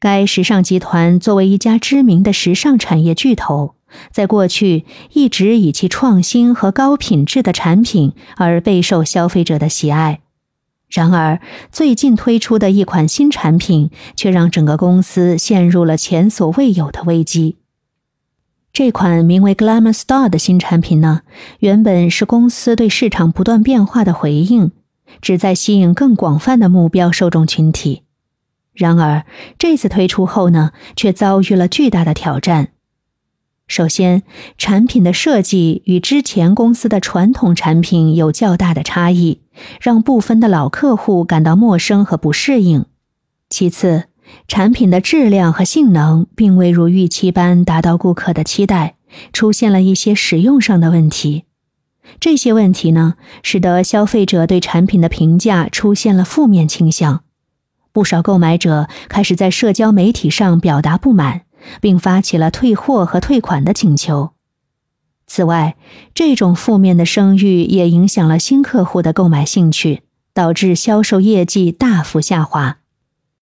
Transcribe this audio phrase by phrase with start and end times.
[0.00, 3.74] 该时尚集团作为一家知名的时尚产业巨头，
[4.10, 10.20] 在过去一直以其创新和高品质的产品而备受消费者的喜爱。
[10.88, 11.38] 然而，
[11.70, 17.58] 最近推出的一款新产品却让整个公司陷入了前所未有的危机。
[18.72, 21.20] 这款名为 Glamour Star 的新产品呢，
[21.58, 24.72] 原本是公司对市场不断变化的回应，
[25.20, 28.04] 旨在吸引更广泛的目标受众群体。
[28.72, 29.24] 然而，
[29.58, 32.68] 这次推出后呢，却遭遇了巨大的挑战。
[33.66, 34.24] 首先，
[34.58, 39.42] 产品的设计与之前公司的传统产品有较大的差异，
[39.80, 42.86] 让部分的老客户感到陌生和不适应。
[43.48, 44.06] 其次，
[44.48, 48.96] 产品的质量和性能并未如预期般达到顾客的期待，
[49.32, 51.44] 出现了一些使用上的问题。
[52.18, 53.14] 这些问题呢，
[53.44, 57.22] 使得消费者对产品的评价出现了负面倾向。
[57.92, 61.42] 不少购买者开始在社交媒体上表达不满，
[61.80, 64.30] 并发起了退货和退款的请求。
[65.26, 65.76] 此外，
[66.12, 70.02] 这种负面的声誉也影响了新客户的购买兴趣，
[70.34, 72.79] 导致销售业绩大幅下滑。